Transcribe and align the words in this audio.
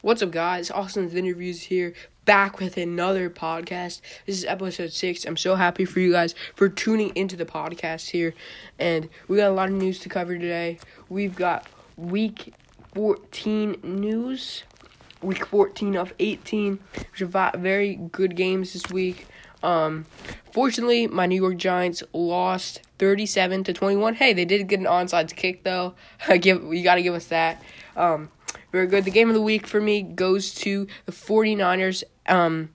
What's 0.00 0.22
up, 0.22 0.30
guys? 0.30 0.70
Austin's 0.70 1.12
Interviews 1.12 1.60
here, 1.60 1.92
back 2.24 2.60
with 2.60 2.76
another 2.76 3.28
podcast. 3.28 4.00
This 4.26 4.38
is 4.38 4.44
episode 4.44 4.92
six. 4.92 5.24
I'm 5.24 5.36
so 5.36 5.56
happy 5.56 5.84
for 5.84 5.98
you 5.98 6.12
guys 6.12 6.36
for 6.54 6.68
tuning 6.68 7.10
into 7.16 7.34
the 7.34 7.44
podcast 7.44 8.10
here. 8.10 8.32
And 8.78 9.08
we 9.26 9.38
got 9.38 9.50
a 9.50 9.54
lot 9.54 9.70
of 9.70 9.74
news 9.74 9.98
to 9.98 10.08
cover 10.08 10.38
today. 10.38 10.78
We've 11.08 11.34
got 11.34 11.66
week 11.96 12.54
14 12.94 13.80
news, 13.82 14.62
week 15.20 15.44
14 15.44 15.96
of 15.96 16.14
18, 16.20 16.78
which 17.10 17.20
are 17.20 17.50
very 17.56 17.96
good 17.96 18.36
games 18.36 18.74
this 18.74 18.88
week. 18.90 19.26
Um, 19.64 20.06
fortunately, 20.52 21.08
my 21.08 21.26
New 21.26 21.42
York 21.42 21.56
Giants 21.56 22.04
lost 22.12 22.82
37 23.00 23.64
to 23.64 23.72
21. 23.72 24.14
Hey, 24.14 24.32
they 24.32 24.44
did 24.44 24.68
get 24.68 24.78
an 24.78 24.86
onside 24.86 25.34
kick 25.34 25.64
though. 25.64 25.94
give 26.40 26.62
you 26.72 26.84
got 26.84 26.94
to 26.94 27.02
give 27.02 27.14
us 27.14 27.26
that. 27.26 27.60
Um, 27.96 28.30
very 28.72 28.86
good. 28.86 29.04
The 29.04 29.10
game 29.10 29.28
of 29.28 29.34
the 29.34 29.40
week 29.40 29.66
for 29.66 29.80
me 29.80 30.02
goes 30.02 30.54
to 30.56 30.86
the 31.06 31.12
49ers 31.12 32.04
um, 32.26 32.70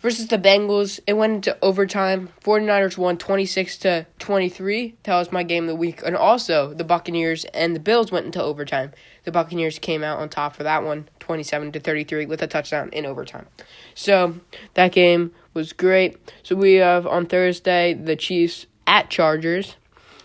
versus 0.00 0.28
the 0.28 0.38
Bengals. 0.38 1.00
It 1.06 1.14
went 1.14 1.34
into 1.34 1.58
overtime. 1.62 2.30
49ers 2.44 2.98
won 2.98 3.16
26 3.16 3.78
to 3.78 4.06
23. 4.18 4.96
That 5.04 5.16
was 5.16 5.32
my 5.32 5.42
game 5.42 5.64
of 5.64 5.68
the 5.68 5.76
week. 5.76 6.02
And 6.04 6.16
also, 6.16 6.74
the 6.74 6.84
Buccaneers 6.84 7.44
and 7.46 7.74
the 7.74 7.80
Bills 7.80 8.10
went 8.10 8.26
into 8.26 8.42
overtime. 8.42 8.92
The 9.24 9.32
Buccaneers 9.32 9.78
came 9.78 10.02
out 10.02 10.18
on 10.18 10.28
top 10.28 10.56
for 10.56 10.62
that 10.64 10.82
one, 10.82 11.08
27 11.20 11.72
to 11.72 11.80
33 11.80 12.26
with 12.26 12.42
a 12.42 12.46
touchdown 12.46 12.90
in 12.92 13.06
overtime. 13.06 13.46
So, 13.94 14.40
that 14.74 14.92
game 14.92 15.32
was 15.54 15.72
great. 15.72 16.18
So, 16.42 16.56
we 16.56 16.74
have 16.74 17.06
on 17.06 17.26
Thursday 17.26 17.94
the 17.94 18.16
Chiefs 18.16 18.66
at 18.86 19.08
Chargers. 19.08 19.76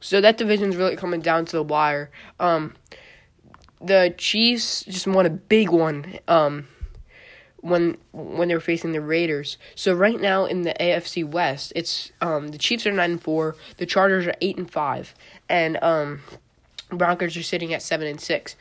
So 0.00 0.20
that 0.20 0.38
division's 0.38 0.76
really 0.76 0.96
coming 0.96 1.20
down 1.20 1.44
to 1.46 1.56
the 1.56 1.62
wire. 1.62 2.10
Um, 2.38 2.74
the 3.80 4.14
Chiefs 4.16 4.84
just 4.84 5.06
won 5.06 5.26
a 5.26 5.30
big 5.30 5.70
one 5.70 6.18
um, 6.26 6.66
when 7.60 7.96
when 8.12 8.48
they 8.48 8.54
were 8.54 8.60
facing 8.60 8.92
the 8.92 9.00
Raiders. 9.00 9.58
So 9.74 9.94
right 9.94 10.20
now 10.20 10.44
in 10.46 10.62
the 10.62 10.74
AFC 10.74 11.24
West, 11.24 11.72
it's 11.76 12.12
um, 12.20 12.48
the 12.48 12.58
Chiefs 12.58 12.86
are 12.86 12.92
nine 12.92 13.12
and 13.12 13.22
four, 13.22 13.56
the 13.76 13.86
Chargers 13.86 14.26
are 14.26 14.34
eight 14.40 14.58
and 14.58 14.70
five, 14.70 15.14
and 15.48 15.78
um, 15.82 16.20
Broncos 16.90 17.36
are 17.36 17.42
sitting 17.42 17.72
at 17.74 17.82
seven 17.82 18.06
and 18.06 18.20
six. 18.20 18.56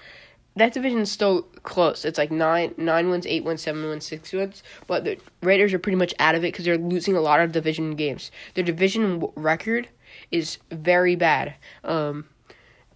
That 0.56 0.74
division 0.74 1.02
is 1.02 1.12
still 1.12 1.44
close. 1.62 2.04
It's 2.04 2.18
like 2.18 2.32
nine 2.32 2.74
nine 2.78 3.10
wins, 3.10 3.28
eight 3.28 3.44
wins, 3.44 3.62
seven 3.62 3.84
wins, 3.84 4.06
six 4.06 4.34
wins. 4.34 4.64
But 4.88 5.04
the 5.04 5.18
Raiders 5.42 5.74
are 5.74 5.80
pretty 5.80 5.98
much 5.98 6.14
out 6.20 6.36
of 6.36 6.44
it 6.44 6.52
because 6.52 6.66
they're 6.66 6.78
losing 6.78 7.16
a 7.16 7.22
lot 7.22 7.40
of 7.40 7.52
division 7.52 7.96
games. 7.96 8.32
Their 8.56 8.64
division 8.64 9.28
record 9.36 9.90
is 10.32 10.58
very 10.72 11.16
bad, 11.16 11.56
um, 11.84 12.26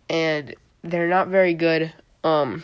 and 0.10 0.56
they're 0.84 1.08
not 1.08 1.28
very 1.28 1.54
good 1.54 1.94
um, 2.24 2.64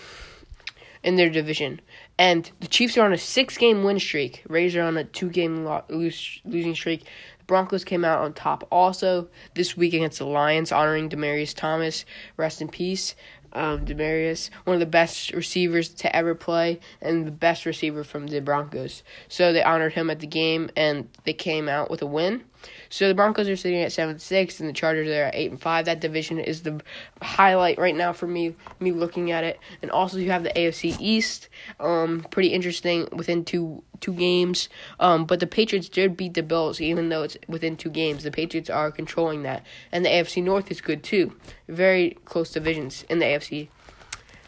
in 1.03 1.15
their 1.15 1.29
division. 1.29 1.81
And 2.17 2.49
the 2.59 2.67
Chiefs 2.67 2.97
are 2.97 3.05
on 3.05 3.13
a 3.13 3.17
six 3.17 3.57
game 3.57 3.83
win 3.83 3.99
streak. 3.99 4.43
Rays 4.47 4.75
are 4.75 4.81
on 4.81 4.97
a 4.97 5.03
two 5.03 5.29
game 5.29 5.63
lo- 5.63 5.83
lose- 5.89 6.41
losing 6.45 6.75
streak. 6.75 7.01
The 7.01 7.45
Broncos 7.45 7.83
came 7.83 8.03
out 8.03 8.21
on 8.21 8.33
top 8.33 8.67
also 8.71 9.29
this 9.53 9.77
week 9.77 9.93
against 9.93 10.19
the 10.19 10.25
Lions, 10.25 10.71
honoring 10.71 11.09
Demaryius 11.09 11.53
Thomas. 11.53 12.05
Rest 12.35 12.61
in 12.61 12.69
peace. 12.69 13.15
Um, 13.53 13.85
Demaryius, 13.85 14.49
one 14.65 14.75
of 14.75 14.79
the 14.79 14.85
best 14.85 15.31
receivers 15.33 15.89
to 15.89 16.15
ever 16.15 16.35
play, 16.35 16.79
and 17.01 17.25
the 17.25 17.31
best 17.31 17.65
receiver 17.65 18.03
from 18.03 18.27
the 18.27 18.41
Broncos. 18.41 19.03
So 19.27 19.53
they 19.53 19.63
honored 19.63 19.93
him 19.93 20.09
at 20.09 20.19
the 20.19 20.27
game, 20.27 20.69
and 20.75 21.09
they 21.23 21.33
came 21.33 21.67
out 21.67 21.89
with 21.89 22.01
a 22.01 22.05
win. 22.07 22.43
So 22.89 23.07
the 23.07 23.13
Broncos 23.13 23.47
are 23.49 23.55
sitting 23.55 23.81
at 23.81 23.91
seven 23.91 24.19
six, 24.19 24.59
and 24.59 24.67
the 24.67 24.73
Chargers 24.73 25.07
are 25.09 25.25
at 25.25 25.35
eight 25.35 25.51
and 25.51 25.61
five. 25.61 25.85
That 25.85 25.99
division 25.99 26.39
is 26.39 26.63
the 26.63 26.81
highlight 27.21 27.77
right 27.77 27.95
now 27.95 28.13
for 28.13 28.27
me. 28.27 28.55
Me 28.79 28.91
looking 28.91 29.31
at 29.31 29.43
it, 29.43 29.59
and 29.81 29.91
also 29.91 30.17
you 30.17 30.31
have 30.31 30.43
the 30.43 30.49
AFC 30.49 30.97
East. 30.99 31.49
Um, 31.79 32.25
pretty 32.31 32.49
interesting 32.49 33.07
within 33.11 33.45
two 33.45 33.83
two 33.99 34.13
games. 34.13 34.69
Um, 34.99 35.25
but 35.25 35.39
the 35.39 35.47
Patriots 35.47 35.89
did 35.89 36.17
beat 36.17 36.33
the 36.33 36.43
Bills, 36.43 36.79
even 36.79 37.09
though 37.09 37.23
it's 37.23 37.37
within 37.47 37.77
two 37.77 37.89
games. 37.89 38.23
The 38.23 38.31
Patriots 38.31 38.69
are 38.69 38.91
controlling 38.91 39.43
that, 39.43 39.65
and 39.91 40.05
the 40.05 40.09
AFC 40.09 40.43
North 40.43 40.71
is 40.71 40.81
good 40.81 41.03
too. 41.03 41.35
Very 41.67 42.17
close 42.25 42.51
divisions 42.51 43.05
in 43.09 43.19
the 43.19 43.25
AFC. 43.25 43.36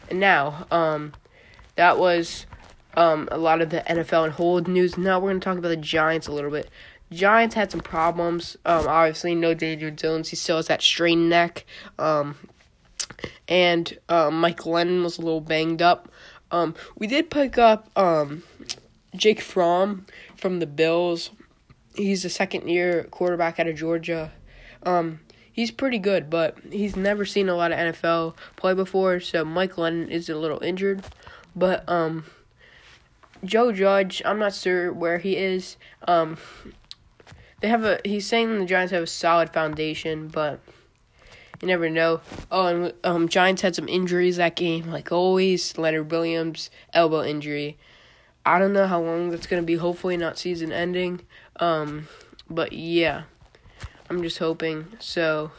And 0.08 0.20
now, 0.20 0.66
um, 0.70 1.12
that 1.76 1.98
was 1.98 2.46
um, 2.94 3.28
a 3.30 3.38
lot 3.38 3.60
of 3.60 3.70
the 3.70 3.80
NFL 3.80 4.24
and 4.24 4.32
hold 4.32 4.68
news. 4.68 4.98
Now 4.98 5.18
we're 5.18 5.30
going 5.30 5.40
to 5.40 5.44
talk 5.44 5.58
about 5.58 5.68
the 5.68 5.76
Giants 5.76 6.26
a 6.26 6.32
little 6.32 6.50
bit. 6.50 6.68
Giants 7.12 7.54
had 7.54 7.70
some 7.70 7.80
problems. 7.80 8.56
Um, 8.64 8.86
obviously, 8.86 9.34
no 9.34 9.54
Daniel 9.54 9.90
Jones. 9.90 10.28
He 10.28 10.36
still 10.36 10.56
has 10.56 10.68
that 10.68 10.82
strained 10.82 11.28
neck. 11.28 11.64
Um, 11.98 12.36
and 13.48 13.98
um, 14.08 14.40
Mike 14.40 14.58
Glennon 14.58 15.02
was 15.02 15.18
a 15.18 15.22
little 15.22 15.40
banged 15.40 15.82
up. 15.82 16.08
Um, 16.52 16.74
we 16.96 17.06
did 17.06 17.30
pick 17.30 17.58
up 17.58 17.90
um, 17.96 18.42
Jake 19.14 19.40
Fromm 19.40 20.06
from 20.36 20.60
the 20.60 20.66
Bills. 20.66 21.30
He's 21.94 22.24
a 22.24 22.30
second 22.30 22.68
year 22.68 23.04
quarterback 23.10 23.58
out 23.58 23.66
of 23.66 23.76
Georgia. 23.76 24.32
Um, 24.84 25.20
he's 25.52 25.70
pretty 25.70 25.98
good, 25.98 26.30
but 26.30 26.56
he's 26.70 26.96
never 26.96 27.24
seen 27.24 27.48
a 27.48 27.54
lot 27.54 27.72
of 27.72 27.78
NFL 27.78 28.34
play 28.56 28.74
before, 28.74 29.20
so 29.20 29.44
Mike 29.44 29.74
Glennon 29.74 30.08
is 30.08 30.28
a 30.28 30.36
little 30.36 30.62
injured. 30.62 31.04
But 31.54 31.88
um, 31.88 32.24
Joe 33.44 33.72
Judge, 33.72 34.22
I'm 34.24 34.38
not 34.38 34.54
sure 34.54 34.92
where 34.92 35.18
he 35.18 35.36
is. 35.36 35.76
Um, 36.06 36.38
they 37.60 37.68
have 37.68 37.84
a. 37.84 38.00
He's 38.04 38.26
saying 38.26 38.58
the 38.58 38.66
Giants 38.66 38.92
have 38.92 39.02
a 39.02 39.06
solid 39.06 39.52
foundation, 39.52 40.28
but 40.28 40.60
you 41.60 41.68
never 41.68 41.90
know. 41.90 42.20
Oh, 42.50 42.66
and 42.66 42.92
um, 43.04 43.28
Giants 43.28 43.62
had 43.62 43.74
some 43.74 43.88
injuries 43.88 44.36
that 44.36 44.56
game, 44.56 44.90
like 44.90 45.12
always. 45.12 45.76
Leonard 45.76 46.10
Williams 46.10 46.70
elbow 46.92 47.22
injury. 47.22 47.76
I 48.46 48.58
don't 48.58 48.72
know 48.72 48.86
how 48.86 49.00
long 49.00 49.30
that's 49.30 49.46
gonna 49.46 49.62
be. 49.62 49.76
Hopefully 49.76 50.16
not 50.16 50.38
season 50.38 50.72
ending. 50.72 51.20
Um, 51.56 52.08
but 52.48 52.72
yeah, 52.72 53.24
I'm 54.10 54.22
just 54.22 54.38
hoping. 54.38 54.88
So, 54.98 55.52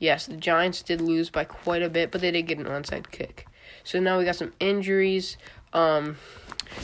yes, 0.00 0.26
the 0.26 0.36
Giants 0.36 0.82
did 0.82 1.00
lose 1.00 1.30
by 1.30 1.44
quite 1.44 1.82
a 1.82 1.88
bit, 1.88 2.10
but 2.10 2.20
they 2.20 2.32
did 2.32 2.42
get 2.42 2.58
an 2.58 2.64
onside 2.64 3.12
kick. 3.12 3.46
So 3.84 4.00
now 4.00 4.18
we 4.18 4.24
got 4.24 4.36
some 4.36 4.52
injuries. 4.58 5.36
Um, 5.72 6.16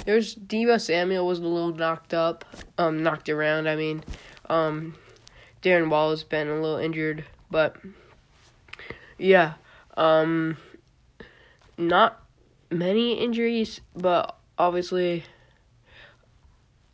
there's 0.07 0.37
Deebo 0.37 0.81
Samuel 0.81 1.27
was 1.27 1.41
a 1.41 1.43
little 1.43 1.75
knocked 1.75 2.15
up, 2.15 2.45
um, 2.79 3.03
knocked 3.03 3.29
around. 3.29 3.69
I 3.69 3.75
mean, 3.75 4.05
um, 4.49 4.95
Darren 5.61 5.91
Waller 5.91 6.13
has 6.13 6.23
been 6.23 6.49
a 6.49 6.55
little 6.55 6.79
injured, 6.79 7.25
but 7.51 7.77
yeah, 9.19 9.55
um, 9.97 10.57
not 11.77 12.23
many 12.71 13.15
injuries, 13.15 13.81
but 13.97 14.37
obviously 14.57 15.25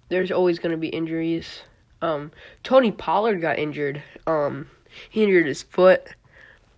there's 0.08 0.30
always 0.30 0.58
going 0.58 0.72
to 0.72 0.78
be 0.78 0.88
injuries. 0.88 1.60
Um, 2.04 2.32
Tony 2.62 2.92
Pollard 2.92 3.40
got 3.40 3.58
injured. 3.58 4.02
Um, 4.26 4.68
he 5.08 5.24
injured 5.24 5.46
his 5.46 5.62
foot. 5.62 6.14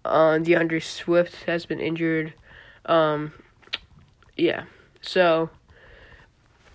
Uh, 0.05 0.39
D'Andre 0.39 0.79
Swift 0.79 1.45
has 1.47 1.67
been 1.67 1.81
injured. 1.81 2.33
Um, 2.85 3.33
yeah, 4.37 4.67
so 5.03 5.51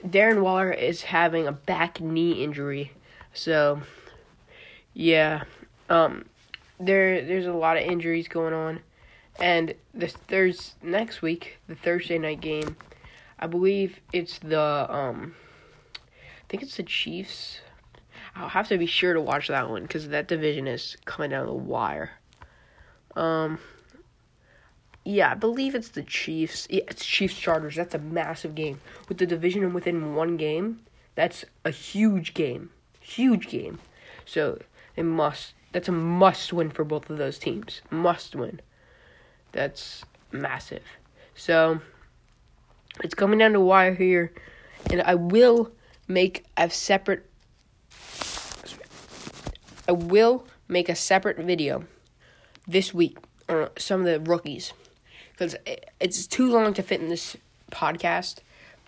Darren 0.06 0.42
Waller 0.42 0.70
is 0.70 1.04
having 1.04 1.48
a 1.48 1.54
back 1.54 2.02
knee 2.02 2.44
injury. 2.44 2.92
So, 3.34 3.84
yeah, 4.94 5.44
um, 5.90 6.26
there 6.78 7.24
there's 7.24 7.46
a 7.46 7.54
lot 7.54 7.78
of 7.78 7.84
injuries 7.84 8.28
going 8.28 8.54
on, 8.54 8.82
and 9.40 9.76
this 9.94 10.18
there's 10.28 10.76
next 10.84 11.22
week 11.22 11.58
the 11.70 11.76
Thursday 11.76 12.18
night 12.18 12.42
game. 12.42 12.76
I 13.40 13.48
believe 13.48 14.02
it's 14.12 14.40
the 14.40 14.94
um, 14.94 15.36
I 16.04 16.44
think 16.50 16.64
it's 16.64 16.76
the 16.76 16.84
Chiefs. 16.84 17.62
I'll 18.36 18.50
have 18.50 18.68
to 18.70 18.78
be 18.78 18.86
sure 18.86 19.14
to 19.14 19.22
watch 19.22 19.48
that 19.50 19.70
one 19.70 19.84
because 19.84 20.08
that 20.10 20.28
division 20.28 20.68
is 20.68 20.98
coming 21.06 21.32
down 21.32 21.46
the 21.46 21.54
wire. 21.54 22.12
Um, 23.16 23.60
yeah, 25.04 25.32
I 25.32 25.36
believe 25.36 25.76
it's 25.76 25.90
the 25.90 26.04
Chiefs. 26.04 26.68
Yeah, 26.70 26.84
it's 26.88 27.06
Chiefs 27.06 27.38
Chargers. 27.38 27.76
That's 27.76 27.96
a 27.96 28.00
massive 28.00 28.56
game 28.56 28.80
with 29.10 29.18
the 29.18 29.26
division 29.26 29.74
within 29.74 30.16
one 30.16 30.38
game. 30.38 30.82
That's 31.16 31.44
a 31.66 31.72
huge 31.72 32.34
game 32.34 32.70
huge 33.02 33.48
game. 33.50 33.80
So 34.26 34.60
they 34.96 35.04
must. 35.04 35.54
That's 35.72 35.88
a 35.88 35.94
must 35.94 36.54
win 36.54 36.70
for 36.70 36.84
both 36.84 37.10
of 37.10 37.18
those 37.18 37.40
teams. 37.40 37.82
Must 37.90 38.36
win. 38.36 38.62
That's 39.52 40.04
massive. 40.32 40.84
So 41.36 41.82
it's 43.04 43.16
coming 43.16 43.40
down 43.40 43.54
to 43.54 43.60
wire 43.60 43.94
here, 43.94 44.34
and 44.90 45.02
I 45.02 45.16
will 45.16 45.72
make 46.08 46.46
a 46.58 46.70
separate. 46.70 47.26
I 49.92 49.94
will 49.94 50.48
make 50.70 50.88
a 50.88 50.96
separate 50.96 51.38
video 51.38 51.84
this 52.66 52.94
week 52.94 53.18
on 53.50 53.68
some 53.78 54.00
of 54.00 54.06
the 54.06 54.22
rookies 54.22 54.72
because 55.34 55.54
it's 56.00 56.28
too 56.28 56.50
long 56.50 56.74
to 56.76 56.82
fit 56.82 57.02
in 57.02 57.10
this 57.10 57.36
podcast 57.74 58.40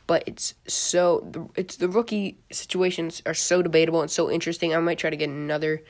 but 0.07 0.23
it's 0.25 0.53
so 0.65 1.49
it's 1.57 1.75
the 1.75 1.89
rookie 1.89 2.37
situations 2.53 3.21
are 3.25 3.33
so 3.33 3.61
debatable 3.61 4.01
and 4.01 4.09
so 4.09 4.31
interesting. 4.31 4.73
I 4.73 4.79
might 4.79 4.97
try 4.97 5.09
to 5.09 5.17
get 5.17 5.29
another 5.29 5.81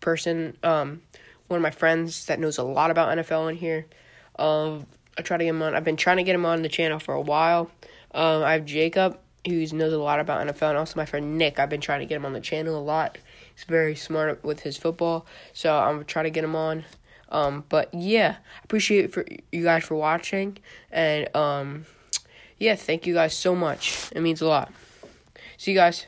person, 0.00 0.56
um, 0.62 1.02
one 1.48 1.58
of 1.58 1.62
my 1.62 1.70
friends 1.70 2.26
that 2.26 2.38
knows 2.38 2.58
a 2.58 2.62
lot 2.62 2.90
about 2.92 3.16
NFL 3.16 3.50
in 3.50 3.56
here. 3.56 3.86
Um, 4.38 4.86
I 5.16 5.22
try 5.22 5.36
to 5.36 5.44
get 5.44 5.50
him 5.50 5.62
on. 5.62 5.74
I've 5.74 5.84
been 5.84 5.96
trying 5.96 6.18
to 6.18 6.24
get 6.24 6.34
him 6.34 6.46
on 6.46 6.62
the 6.62 6.68
channel 6.68 6.98
for 6.98 7.14
a 7.14 7.20
while. 7.20 7.70
Um, 8.12 8.42
I 8.42 8.52
have 8.52 8.64
Jacob, 8.64 9.18
who 9.46 9.66
knows 9.68 9.92
a 9.92 9.98
lot 9.98 10.20
about 10.20 10.46
NFL, 10.46 10.70
and 10.70 10.78
also 10.78 10.94
my 10.96 11.06
friend 11.06 11.38
Nick. 11.38 11.58
I've 11.58 11.70
been 11.70 11.80
trying 11.80 12.00
to 12.00 12.06
get 12.06 12.16
him 12.16 12.26
on 12.26 12.32
the 12.32 12.40
channel 12.40 12.76
a 12.76 12.82
lot. 12.82 13.18
He's 13.54 13.64
very 13.64 13.94
smart 13.94 14.42
with 14.44 14.60
his 14.60 14.76
football, 14.76 15.26
so 15.52 15.76
I'm 15.76 15.94
gonna 15.96 16.04
try 16.04 16.22
to 16.22 16.30
get 16.30 16.44
him 16.44 16.56
on. 16.56 16.84
Um, 17.28 17.64
but 17.68 17.92
yeah, 17.92 18.36
appreciate 18.64 19.12
for 19.12 19.24
you 19.50 19.64
guys 19.64 19.84
for 19.84 19.94
watching, 19.94 20.58
and 20.90 21.34
um, 21.36 21.86
yeah, 22.58 22.74
thank 22.74 23.06
you 23.06 23.14
guys 23.14 23.36
so 23.36 23.54
much. 23.54 24.10
It 24.12 24.20
means 24.20 24.40
a 24.40 24.46
lot. 24.46 24.72
See 25.56 25.72
you 25.72 25.76
guys. 25.76 26.06